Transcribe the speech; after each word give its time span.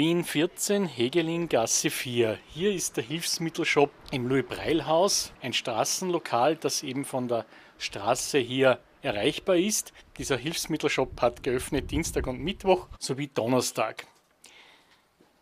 Wien 0.00 0.24
14, 0.24 0.86
Hegelin, 0.86 1.46
Gasse 1.50 1.90
4. 1.90 2.38
Hier 2.54 2.72
ist 2.72 2.96
der 2.96 3.04
Hilfsmittelshop 3.04 3.90
im 4.12 4.26
Louis-Breil-Haus, 4.28 5.30
ein 5.42 5.52
Straßenlokal, 5.52 6.56
das 6.56 6.82
eben 6.82 7.04
von 7.04 7.28
der 7.28 7.44
Straße 7.76 8.38
hier 8.38 8.80
erreichbar 9.02 9.56
ist. 9.56 9.92
Dieser 10.16 10.38
Hilfsmittelshop 10.38 11.20
hat 11.20 11.42
geöffnet 11.42 11.90
Dienstag 11.90 12.26
und 12.28 12.40
Mittwoch 12.40 12.88
sowie 12.98 13.26
Donnerstag. 13.26 14.06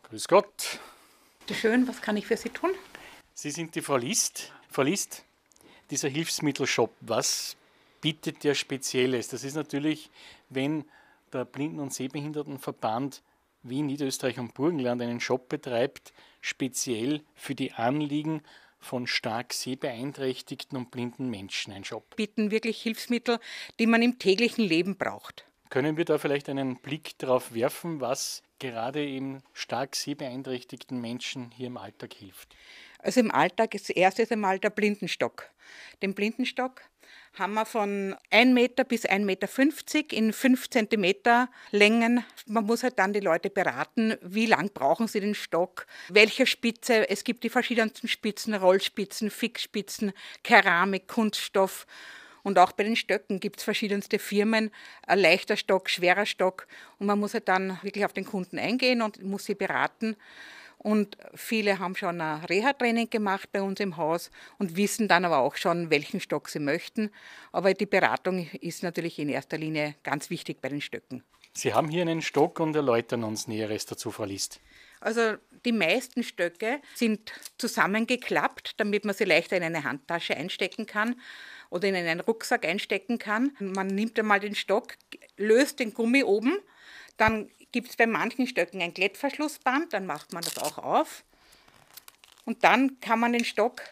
Grüß 0.09 0.27
Gott. 0.27 0.81
Schön, 1.53 1.87
was 1.87 2.03
kann 2.03 2.17
ich 2.17 2.27
für 2.27 2.37
Sie 2.37 2.49
tun? 2.49 2.73
Sie 3.35 3.53
sind 3.53 3.77
die 3.77 3.81
Frau 3.81 3.97
List. 3.97 4.53
Frau 4.73 4.83
List, 4.83 5.23
dieser 5.93 6.09
Hilfsmittelshop, 6.09 6.91
was 7.03 7.57
bietet 8.01 8.43
der 8.43 8.57
Spezielles? 8.57 9.29
Das 9.29 9.45
ist 9.45 9.55
natürlich, 9.55 10.11
wenn 10.49 10.85
der 11.33 11.45
Blinden- 11.45 11.79
und 11.79 11.95
Sehbehindertenverband 11.95 13.23
Wien, 13.63 13.87
Niederösterreich 13.87 14.39
und 14.39 14.55
Burgenland 14.55 15.03
einen 15.03 15.21
Shop 15.21 15.49
betreibt, 15.49 16.13
speziell 16.41 17.23
für 17.35 17.55
die 17.55 17.73
Anliegen 17.73 18.43
von 18.79 19.07
stark 19.07 19.53
sehbeeinträchtigten 19.53 20.79
und 20.79 20.91
blinden 20.91 21.31
Menschen 21.31 21.73
ein 21.73 21.85
Shop. 21.85 22.17
Bieten 22.17 22.51
wirklich 22.51 22.81
Hilfsmittel, 22.81 23.39
die 23.79 23.87
man 23.87 24.03
im 24.03 24.19
täglichen 24.19 24.65
Leben 24.65 24.97
braucht. 24.97 25.45
Können 25.71 25.97
wir 25.97 26.05
da 26.05 26.19
vielleicht 26.19 26.49
einen 26.49 26.77
Blick 26.77 27.19
darauf 27.19 27.53
werfen, 27.53 28.01
was 28.01 28.43
gerade 28.59 29.05
eben 29.05 29.43
stark 29.53 29.97
sehbeeinträchtigten 29.97 31.01
Menschen 31.01 31.51
hier 31.51 31.67
im 31.67 31.77
Alltag 31.77 32.15
hilft? 32.15 32.55
Also 32.99 33.21
im 33.21 33.31
Alltag 33.31 33.75
ist 33.75 33.91
erstes 33.91 34.33
einmal 34.33 34.59
der 34.59 34.71
Blindenstock. 34.71 35.49
Den 36.03 36.15
Blindenstock 36.15 36.83
haben 37.39 37.55
wir 37.55 37.65
von 37.65 38.17
1 38.31 38.53
Meter 38.53 38.85
bis 38.85 39.07
1,50 39.07 39.25
Meter 39.25 40.17
in 40.17 40.33
5 40.33 40.71
Zentimeter 40.71 41.49
Längen. 41.71 42.25
Man 42.47 42.65
muss 42.65 42.83
halt 42.83 42.99
dann 42.99 43.13
die 43.13 43.21
Leute 43.21 43.51
beraten, 43.51 44.17
wie 44.23 44.47
lang 44.47 44.71
brauchen 44.73 45.07
sie 45.07 45.21
den 45.21 45.35
Stock, 45.35 45.87
welche 46.09 46.47
Spitze. 46.47 47.09
Es 47.09 47.25
gibt 47.25 47.45
die 47.45 47.51
verschiedensten 47.51 48.09
Spitzen, 48.09 48.55
Rollspitzen, 48.55 49.31
Fixspitzen, 49.31 50.13
Keramik, 50.43 51.07
Kunststoff. 51.07 51.87
Und 52.43 52.59
auch 52.59 52.73
bei 52.73 52.85
den 52.85 52.97
Stöcken 52.97 53.41
gibt 53.41 53.59
es 53.59 53.65
verschiedenste 53.65 54.19
Firmen, 54.19 54.71
ein 55.07 55.19
leichter 55.19 55.57
Stock, 55.57 55.91
schwerer 55.91 56.27
Stock. 56.27 56.67
Und 56.99 57.07
man 57.07 57.19
muss 57.19 57.35
halt 57.35 57.49
dann 57.49 57.79
wirklich 57.83 58.05
auf 58.05 58.13
den 58.13 58.25
Kunden 58.25 58.59
eingehen 58.59 59.03
und 59.03 59.23
muss 59.23 59.45
sie 59.45 59.55
beraten. 59.55 60.17
Und 60.79 61.19
viele 61.35 61.81
haben 61.81 61.97
schon 61.97 62.21
ein 62.21 62.45
Reha-Training 62.45 63.11
gemacht 63.11 63.51
bei 63.53 63.61
uns 63.61 63.81
im 63.81 63.97
Haus 63.97 64.31
und 64.59 64.77
wissen 64.77 65.09
dann 65.09 65.25
aber 65.25 65.39
auch 65.39 65.57
schon, 65.57 65.91
welchen 65.91 66.21
Stock 66.21 66.49
sie 66.49 66.61
möchten. 66.61 67.11
Aber 67.53 67.75
die 67.75 67.87
Beratung 67.87 68.49
ist 68.61 68.83
natürlich 68.83 69.19
in 69.19 69.29
erster 69.29 69.59
Linie 69.59 69.97
ganz 70.05 70.31
wichtig 70.31 70.61
bei 70.61 70.69
den 70.69 70.81
Stöcken. 70.81 71.25
Sie 71.53 71.75
haben 71.75 71.89
hier 71.89 72.03
einen 72.03 72.23
Stock 72.23 72.61
und 72.61 72.77
erläutern 72.77 73.25
uns 73.25 73.49
Näheres 73.49 73.87
dazu, 73.87 74.13
Frau 74.13 74.25
List. 74.25 74.61
Also 75.01 75.35
die 75.65 75.73
meisten 75.73 76.23
Stöcke 76.23 76.81
sind 76.95 77.33
zusammengeklappt, 77.57 78.79
damit 78.79 79.05
man 79.05 79.15
sie 79.15 79.25
leichter 79.25 79.57
in 79.57 79.63
eine 79.63 79.85
Handtasche 79.85 80.37
einstecken 80.37 80.87
kann 80.87 81.17
oder 81.71 81.89
in 81.89 81.95
einen 81.95 82.21
Rucksack 82.21 82.65
einstecken 82.65 83.19
kann. 83.19 83.57
Man 83.59 83.89
nimmt 83.89 84.19
einmal 84.19 84.41
den 84.41 84.55
Stock, 84.55 84.95
löst 85.37 85.81
den 85.81 85.95
Gummi 85.95 86.23
oben, 86.23 86.59
dann 87.19 87.51
gibt 87.73 87.91
es 87.91 87.97
bei 87.97 88.07
manchen 88.07 88.47
Stöcken 88.47 88.81
ein 88.81 88.95
Klettverschlussband, 88.95 89.93
dann 89.93 90.07
macht 90.07 90.33
man 90.33 90.43
das 90.43 90.57
auch 90.59 90.79
auf. 90.79 91.25
Und 92.47 92.65
dann 92.65 92.99
kann 93.01 93.21
man 93.21 93.35
den 93.35 93.45
Stock 93.45 93.83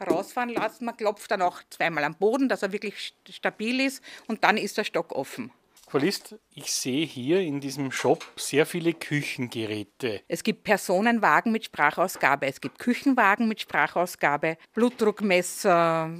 rausfahren 0.00 0.50
lassen. 0.50 0.86
Man 0.86 0.96
klopft 0.96 1.30
dann 1.30 1.42
auch 1.42 1.60
zweimal 1.70 2.04
am 2.04 2.14
Boden, 2.14 2.48
dass 2.48 2.62
er 2.62 2.72
wirklich 2.72 3.14
stabil 3.28 3.80
ist 3.80 4.02
und 4.26 4.44
dann 4.44 4.56
ist 4.56 4.78
der 4.78 4.84
Stock 4.84 5.12
offen. 5.12 5.52
Qualist, 5.88 6.36
ich 6.54 6.70
sehe 6.70 7.06
hier 7.06 7.40
in 7.40 7.60
diesem 7.60 7.90
Shop 7.90 8.22
sehr 8.36 8.66
viele 8.66 8.92
Küchengeräte. 8.92 10.20
Es 10.28 10.42
gibt 10.42 10.62
Personenwagen 10.62 11.50
mit 11.50 11.64
Sprachausgabe, 11.64 12.46
es 12.46 12.60
gibt 12.60 12.78
Küchenwagen 12.78 13.48
mit 13.48 13.62
Sprachausgabe, 13.62 14.58
Blutdruckmesser, 14.74 16.10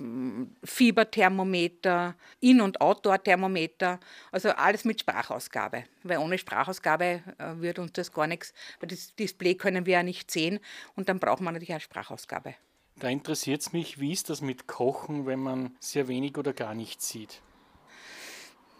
Fieberthermometer, 0.65 2.17
In- 2.41 2.63
und 2.63 2.81
Outdoor-Thermometer, 2.81 4.01
also 4.33 4.49
alles 4.53 4.87
mit 4.87 5.01
Sprachausgabe. 5.01 5.85
Weil 6.03 6.17
ohne 6.17 6.39
Sprachausgabe 6.39 7.23
äh, 7.37 7.61
wird 7.61 7.79
uns 7.79 7.93
das 7.93 8.11
gar 8.11 8.27
nichts, 8.27 8.55
weil 8.81 8.89
das 8.89 9.15
Display 9.17 9.55
können 9.55 9.85
wir 9.85 9.95
ja 9.95 10.03
nicht 10.03 10.31
sehen 10.31 10.61
und 10.97 11.11
dann 11.11 11.21
braucht 11.21 11.43
man 11.43 11.53
natürlich 11.53 11.73
eine 11.73 11.81
Sprachausgabe. 11.81 12.55
Da 12.97 13.09
interessiert 13.09 13.61
es 13.61 13.75
mich, 13.75 14.01
wie 14.01 14.13
ist 14.13 14.31
das 14.31 14.41
mit 14.41 14.67
Kochen, 14.67 15.27
wenn 15.27 15.41
man 15.41 15.77
sehr 15.79 16.09
wenig 16.09 16.39
oder 16.39 16.55
gar 16.55 16.75
nichts 16.75 17.11
sieht? 17.11 17.43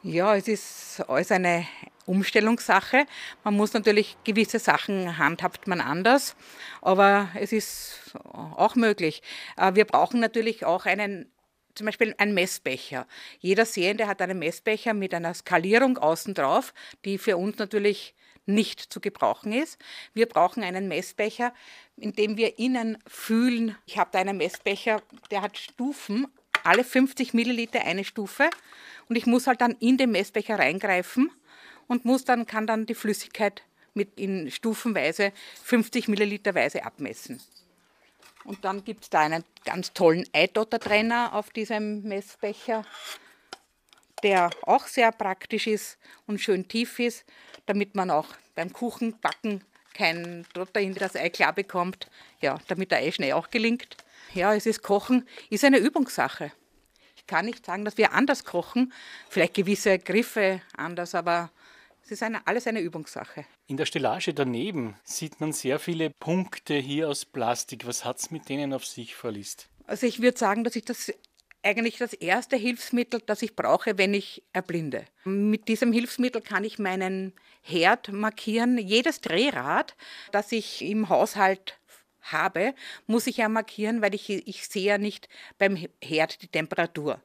Ja, 0.05 0.37
es 0.37 0.47
ist 0.47 1.05
alles 1.09 1.33
eine 1.33 1.67
Umstellungssache. 2.07 3.05
Man 3.43 3.57
muss 3.57 3.73
natürlich 3.73 4.17
gewisse 4.23 4.61
Sachen 4.61 5.19
handhabt 5.19 5.67
man 5.67 5.81
anders, 5.81 6.37
aber 6.81 7.31
es 7.35 7.53
ist 7.53 8.15
auch 8.33 8.77
möglich. 8.77 9.23
Äh, 9.57 9.75
wir 9.75 9.85
brauchen 9.85 10.21
natürlich 10.21 10.65
auch 10.65 10.87
einen 10.87 11.33
zum 11.75 11.87
Beispiel 11.87 12.15
einen 12.19 12.35
Messbecher. 12.35 13.07
Jeder 13.41 13.65
Sehende 13.65 14.07
hat 14.07 14.23
einen 14.23 14.39
Messbecher 14.39 14.95
mit 14.95 15.15
einer 15.15 15.35
Skalierung 15.35 15.99
außen 15.99 16.35
drauf, 16.35 16.75
die 17.05 17.19
für 17.19 17.37
uns 17.37 17.59
natürlich 17.59 18.15
nicht 18.47 18.81
zu 18.81 19.01
gebrauchen 19.01 19.53
ist. 19.53 19.79
Wir 20.15 20.27
brauchen 20.27 20.63
einen 20.63 20.89
Messbecher, 20.89 21.53
in 21.97 22.13
dem 22.13 22.37
wir 22.37 22.59
innen 22.59 22.99
fühlen. 23.07 23.77
Ich 23.85 23.99
habe 23.99 24.11
da 24.13 24.21
einen 24.21 24.39
Messbecher, 24.39 25.03
der 25.31 25.43
hat 25.43 25.59
Stufen, 25.59 26.27
alle 26.69 26.85
50 26.85 27.33
Milliliter 27.33 27.81
eine 27.81 28.05
Stufe 28.05 28.51
und 29.09 29.17
ich 29.17 29.25
muss 29.25 29.47
halt 29.47 29.63
dann 29.63 29.73
in 29.81 29.97
den 29.97 30.11
Messbecher 30.11 30.59
reingreifen 30.59 31.31
und 31.87 32.05
muss 32.05 32.25
dann, 32.25 32.47
kann 32.47 32.67
dann 32.67 32.85
die 32.85 32.95
Flüssigkeit 32.95 33.63
mit 33.95 34.21
in 34.21 34.51
stufenweise 34.51 35.33
50 35.65 36.09
Milliliter 36.09 36.55
Weise 36.55 36.85
abmessen. 36.85 37.41
Und 38.45 38.65
dann 38.65 38.85
gibt 38.85 39.05
es 39.05 39.11
da 39.11 39.21
einen 39.21 39.45
ganz 39.65 39.95
tollen 39.95 40.27
Eidotter-Trenner 40.33 41.35
auf 41.35 41.51
diesem 41.51 42.03
Messbecher, 42.03 42.85
der 44.23 44.51
auch 44.63 44.87
sehr 44.87 45.11
praktisch 45.11 45.67
ist 45.67 45.99
und 46.27 46.41
schön 46.41 46.69
tief 46.69 46.99
ist, 46.99 47.25
damit 47.67 47.95
man 47.95 48.11
auch 48.11 48.27
beim 48.55 48.73
Kuchenbacken 48.73 49.65
kein 49.95 50.47
Dotter 50.53 50.81
in 50.81 50.95
das 50.95 51.17
Ei 51.17 51.31
klar 51.31 51.55
bekommt, 51.55 52.09
ja, 52.41 52.59
damit 52.69 52.91
der 52.91 52.99
Eischnee 52.99 53.33
auch 53.33 53.51
gelingt. 53.51 53.97
Ja, 54.35 54.55
es 54.55 54.67
ist 54.67 54.83
Kochen, 54.83 55.27
ist 55.51 55.65
eine 55.65 55.79
Übungssache 55.79 56.53
kann 57.29 57.47
nicht 57.47 57.65
sagen, 57.65 57.85
dass 57.85 57.97
wir 57.97 58.13
anders 58.13 58.45
kochen, 58.45 58.93
vielleicht 59.29 59.55
gewisse 59.55 59.99
Griffe 60.01 60.61
anders, 60.77 61.15
aber 61.15 61.51
es 62.03 62.11
ist 62.11 62.23
eine, 62.23 62.45
alles 62.47 62.67
eine 62.67 62.81
Übungssache. 62.81 63.45
In 63.67 63.77
der 63.77 63.85
Stellage 63.85 64.35
daneben 64.35 64.97
sieht 65.05 65.41
man 65.41 65.53
sehr 65.53 65.79
viele 65.79 66.11
Punkte 66.11 66.75
hier 66.75 67.09
aus 67.09 67.25
Plastik. 67.27 67.87
Was 67.87 68.05
hat 68.05 68.19
es 68.19 68.31
mit 68.31 68.49
denen 68.49 68.73
auf 68.73 68.87
sich 68.87 69.15
verliest? 69.15 69.69
Also 69.87 70.07
ich 70.07 70.21
würde 70.21 70.39
sagen, 70.39 70.65
dass 70.65 70.75
ich 70.75 70.85
das 70.85 71.13
eigentlich 71.63 71.99
das 71.99 72.15
erste 72.15 72.57
Hilfsmittel, 72.57 73.21
das 73.27 73.43
ich 73.43 73.57
brauche, 73.57 73.99
wenn 73.99 74.15
ich 74.15 74.43
erblinde. 74.53 75.05
Mit 75.25 75.69
diesem 75.69 75.93
Hilfsmittel 75.93 76.41
kann 76.41 76.65
ich 76.65 76.79
meinen 76.79 77.35
Herd 77.61 78.11
markieren. 78.11 78.79
Jedes 78.79 79.21
Drehrad, 79.21 79.95
das 80.33 80.53
ich 80.53 80.83
im 80.83 81.09
Haushalt 81.09 81.79
habe, 82.33 82.75
muss 83.07 83.27
ich 83.27 83.39
ja 83.39 83.49
markieren, 83.49 84.03
weil 84.03 84.15
ich, 84.15 84.31
ich 84.31 84.69
sehe 84.69 84.85
ja 84.85 84.99
nicht 84.99 85.29
beim 85.59 85.77
Herd 86.03 86.43
die 86.43 86.49
Temperatur. 86.49 87.21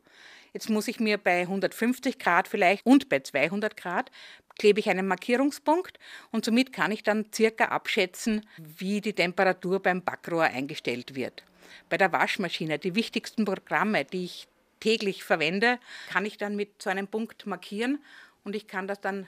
Jetzt 0.53 0.69
muss 0.69 0.87
ich 0.87 0.99
mir 0.99 1.17
bei 1.17 1.41
150 1.41 2.19
Grad 2.19 2.47
vielleicht 2.47 2.85
und 2.85 3.09
bei 3.09 3.19
200 3.21 3.75
Grad 3.75 4.11
klebe 4.57 4.79
ich 4.79 4.89
einen 4.89 5.07
Markierungspunkt 5.07 5.97
und 6.31 6.45
somit 6.45 6.71
kann 6.71 6.91
ich 6.91 7.01
dann 7.01 7.25
circa 7.33 7.65
abschätzen, 7.65 8.45
wie 8.57 9.01
die 9.01 9.13
Temperatur 9.13 9.81
beim 9.81 10.03
Backrohr 10.03 10.43
eingestellt 10.43 11.15
wird. 11.15 11.43
Bei 11.89 11.97
der 11.97 12.11
Waschmaschine, 12.11 12.77
die 12.77 12.93
wichtigsten 12.93 13.45
Programme, 13.45 14.05
die 14.05 14.25
ich 14.25 14.47
täglich 14.79 15.23
verwende, 15.23 15.79
kann 16.09 16.25
ich 16.25 16.37
dann 16.37 16.55
mit 16.55 16.81
so 16.81 16.91
einem 16.91 17.07
Punkt 17.07 17.47
markieren 17.47 18.03
und 18.43 18.55
ich 18.55 18.67
kann 18.67 18.87
das 18.87 19.01
dann 19.01 19.27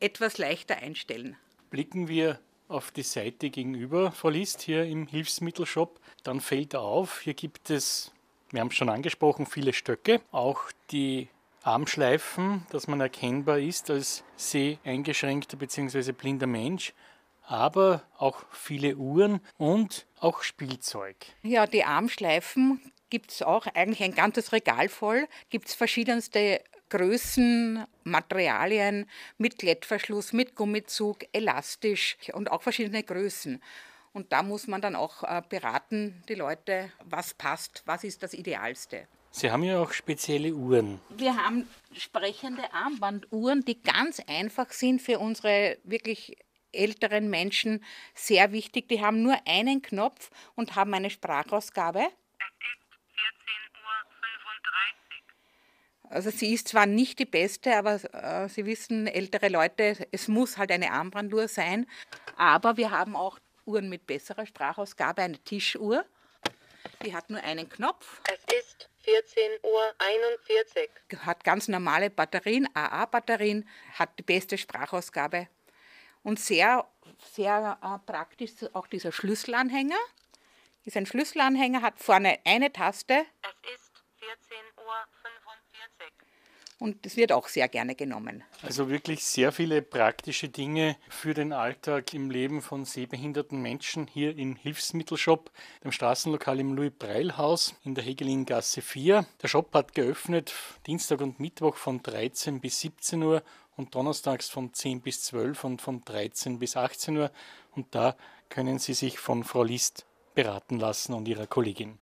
etwas 0.00 0.38
leichter 0.38 0.76
einstellen. 0.78 1.36
Blicken 1.70 2.08
wir 2.08 2.40
auf 2.72 2.90
die 2.90 3.02
Seite 3.02 3.50
gegenüber 3.50 4.12
verliest, 4.12 4.62
hier 4.62 4.84
im 4.84 5.06
Hilfsmittelshop, 5.06 6.00
dann 6.22 6.40
fällt 6.40 6.74
auf, 6.74 7.20
hier 7.20 7.34
gibt 7.34 7.70
es, 7.70 8.12
wir 8.50 8.60
haben 8.60 8.68
es 8.68 8.74
schon 8.74 8.88
angesprochen, 8.88 9.46
viele 9.46 9.72
Stöcke, 9.72 10.20
auch 10.30 10.60
die 10.90 11.28
Armschleifen, 11.62 12.66
dass 12.70 12.88
man 12.88 13.00
erkennbar 13.00 13.58
ist 13.58 13.90
als 13.90 14.24
seheingeschränkter 14.36 15.56
bzw. 15.56 16.12
blinder 16.12 16.46
Mensch, 16.46 16.92
aber 17.46 18.02
auch 18.18 18.44
viele 18.50 18.96
Uhren 18.96 19.40
und 19.58 20.06
auch 20.18 20.42
Spielzeug. 20.42 21.16
Ja, 21.42 21.66
die 21.66 21.84
Armschleifen 21.84 22.80
gibt 23.10 23.30
es 23.30 23.42
auch 23.42 23.66
eigentlich 23.66 24.02
ein 24.02 24.14
ganzes 24.14 24.52
Regal 24.52 24.88
voll, 24.88 25.28
gibt 25.50 25.68
es 25.68 25.74
verschiedenste 25.74 26.62
Größen, 26.92 27.86
Materialien 28.04 29.08
mit 29.38 29.58
Klettverschluss, 29.58 30.34
mit 30.34 30.54
Gummizug, 30.54 31.24
elastisch 31.32 32.18
und 32.34 32.50
auch 32.50 32.60
verschiedene 32.60 33.02
Größen. 33.02 33.62
Und 34.12 34.30
da 34.30 34.42
muss 34.42 34.66
man 34.66 34.82
dann 34.82 34.94
auch 34.94 35.22
äh, 35.22 35.40
beraten, 35.48 36.22
die 36.28 36.34
Leute, 36.34 36.92
was 37.02 37.32
passt, 37.32 37.82
was 37.86 38.04
ist 38.04 38.22
das 38.22 38.34
Idealste. 38.34 39.08
Sie 39.30 39.50
haben 39.50 39.62
ja 39.62 39.80
auch 39.80 39.92
spezielle 39.92 40.52
Uhren. 40.52 41.00
Wir 41.16 41.34
haben 41.34 41.66
sprechende 41.94 42.70
Armbanduhren, 42.74 43.64
die 43.64 43.80
ganz 43.80 44.20
einfach 44.26 44.70
sind 44.70 45.00
für 45.00 45.18
unsere 45.18 45.78
wirklich 45.84 46.36
älteren 46.72 47.30
Menschen 47.30 47.82
sehr 48.14 48.52
wichtig. 48.52 48.90
Die 48.90 49.00
haben 49.00 49.22
nur 49.22 49.38
einen 49.46 49.80
Knopf 49.80 50.30
und 50.56 50.76
haben 50.76 50.92
eine 50.92 51.08
Sprachausgabe. 51.08 52.00
Es 52.00 52.06
ist 52.06 52.84
14.35 56.01 56.01
Uhr. 56.01 56.01
Also 56.12 56.28
sie 56.28 56.52
ist 56.52 56.68
zwar 56.68 56.84
nicht 56.84 57.18
die 57.20 57.24
beste, 57.24 57.74
aber 57.74 57.94
äh, 58.12 58.46
Sie 58.50 58.66
wissen, 58.66 59.06
ältere 59.06 59.48
Leute, 59.48 59.96
es 60.10 60.28
muss 60.28 60.58
halt 60.58 60.70
eine 60.70 60.92
Armbanduhr 60.92 61.48
sein. 61.48 61.88
Aber 62.36 62.76
wir 62.76 62.90
haben 62.90 63.16
auch 63.16 63.38
Uhren 63.64 63.88
mit 63.88 64.06
besserer 64.06 64.44
Sprachausgabe, 64.44 65.22
eine 65.22 65.38
Tischuhr. 65.38 66.04
Die 67.02 67.14
hat 67.14 67.30
nur 67.30 67.42
einen 67.42 67.66
Knopf. 67.66 68.20
Es 68.28 68.40
ist 68.54 68.90
14.41 69.06 69.62
Uhr. 71.14 71.24
Hat 71.24 71.44
ganz 71.44 71.68
normale 71.68 72.10
Batterien, 72.10 72.68
AA-Batterien, 72.74 73.66
hat 73.94 74.10
die 74.18 74.22
beste 74.22 74.58
Sprachausgabe. 74.58 75.48
Und 76.22 76.38
sehr, 76.38 76.86
sehr 77.32 77.78
äh, 77.82 77.98
praktisch 78.04 78.52
auch 78.74 78.86
dieser 78.86 79.12
Schlüsselanhänger. 79.12 79.98
Ist 80.84 80.98
ein 80.98 81.06
Schlüsselanhänger, 81.06 81.80
hat 81.80 81.98
vorne 81.98 82.38
eine 82.44 82.70
Taste. 82.70 83.24
Es 83.64 83.74
ist 83.74 83.92
14.45 84.20 84.84
Uhr. 84.84 85.41
Und 86.82 87.06
das 87.06 87.16
wird 87.16 87.30
auch 87.30 87.46
sehr 87.46 87.68
gerne 87.68 87.94
genommen. 87.94 88.42
Also 88.60 88.90
wirklich 88.90 89.22
sehr 89.24 89.52
viele 89.52 89.82
praktische 89.82 90.48
Dinge 90.48 90.96
für 91.08 91.32
den 91.32 91.52
Alltag 91.52 92.12
im 92.12 92.28
Leben 92.28 92.60
von 92.60 92.84
sehbehinderten 92.84 93.62
Menschen 93.62 94.08
hier 94.08 94.36
im 94.36 94.56
Hilfsmittelshop, 94.56 95.52
dem 95.84 95.92
Straßenlokal 95.92 96.58
im 96.58 96.74
Louis-Breil-Haus 96.74 97.76
in 97.84 97.94
der 97.94 98.02
Hegelingasse 98.02 98.82
4. 98.82 99.24
Der 99.40 99.46
Shop 99.46 99.72
hat 99.74 99.94
geöffnet 99.94 100.52
Dienstag 100.88 101.20
und 101.20 101.38
Mittwoch 101.38 101.76
von 101.76 102.02
13 102.02 102.60
bis 102.60 102.80
17 102.80 103.22
Uhr 103.22 103.44
und 103.76 103.94
donnerstags 103.94 104.48
von 104.48 104.74
10 104.74 105.02
bis 105.02 105.22
12 105.22 105.62
und 105.62 105.82
von 105.82 106.04
13 106.04 106.58
bis 106.58 106.76
18 106.76 107.16
Uhr. 107.16 107.30
Und 107.76 107.94
da 107.94 108.16
können 108.48 108.80
Sie 108.80 108.94
sich 108.94 109.20
von 109.20 109.44
Frau 109.44 109.62
List 109.62 110.04
beraten 110.34 110.80
lassen 110.80 111.14
und 111.14 111.28
ihrer 111.28 111.46
Kollegin. 111.46 112.00